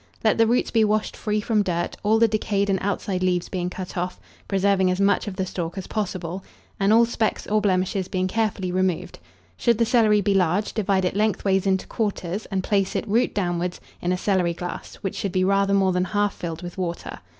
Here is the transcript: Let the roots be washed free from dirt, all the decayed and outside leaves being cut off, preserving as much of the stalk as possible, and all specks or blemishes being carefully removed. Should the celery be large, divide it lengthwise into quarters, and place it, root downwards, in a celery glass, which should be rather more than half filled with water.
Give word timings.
Let 0.23 0.39
the 0.39 0.47
roots 0.47 0.71
be 0.71 0.83
washed 0.83 1.15
free 1.15 1.41
from 1.41 1.61
dirt, 1.61 1.95
all 2.01 2.17
the 2.17 2.27
decayed 2.27 2.71
and 2.71 2.79
outside 2.81 3.21
leaves 3.21 3.49
being 3.49 3.69
cut 3.69 3.95
off, 3.95 4.19
preserving 4.47 4.89
as 4.89 4.99
much 4.99 5.27
of 5.27 5.35
the 5.35 5.45
stalk 5.45 5.77
as 5.77 5.85
possible, 5.85 6.43
and 6.79 6.91
all 6.91 7.05
specks 7.05 7.45
or 7.45 7.61
blemishes 7.61 8.07
being 8.07 8.27
carefully 8.27 8.71
removed. 8.71 9.19
Should 9.57 9.77
the 9.77 9.85
celery 9.85 10.21
be 10.21 10.33
large, 10.33 10.73
divide 10.73 11.05
it 11.05 11.15
lengthwise 11.15 11.67
into 11.67 11.85
quarters, 11.85 12.47
and 12.47 12.63
place 12.63 12.95
it, 12.95 13.07
root 13.07 13.35
downwards, 13.35 13.79
in 14.01 14.11
a 14.11 14.17
celery 14.17 14.55
glass, 14.55 14.95
which 15.01 15.13
should 15.15 15.31
be 15.31 15.43
rather 15.43 15.75
more 15.75 15.91
than 15.91 16.05
half 16.05 16.33
filled 16.33 16.63
with 16.63 16.79
water. 16.79 17.19